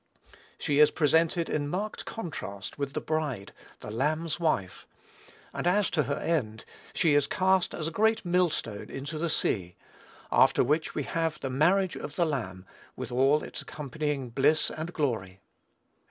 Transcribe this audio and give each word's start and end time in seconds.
She 0.57 0.79
is 0.79 0.89
presented 0.89 1.47
in 1.47 1.67
marked 1.69 2.05
contrast 2.05 2.79
with 2.79 2.93
the 2.93 3.01
bride, 3.01 3.51
the 3.81 3.91
Lamb's 3.91 4.39
wife; 4.39 4.87
and 5.53 5.67
as 5.67 5.91
to 5.91 6.01
her 6.09 6.15
end, 6.17 6.65
she 6.95 7.13
is 7.13 7.27
cast 7.27 7.75
as 7.75 7.87
a 7.87 7.91
great 7.91 8.25
millstone 8.25 8.89
into 8.89 9.19
the 9.19 9.29
sea; 9.29 9.75
after 10.31 10.63
which 10.63 10.95
we 10.95 11.03
have 11.03 11.39
the 11.39 11.51
marriage 11.51 11.95
of 11.95 12.15
the 12.15 12.25
Lamb, 12.25 12.65
with 12.95 13.11
all 13.11 13.43
its 13.43 13.61
accompanying 13.61 14.31
bliss 14.31 14.71
and 14.71 14.91
glory. 14.91 15.39